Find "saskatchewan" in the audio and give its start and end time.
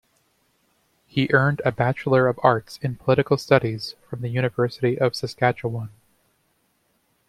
5.15-5.91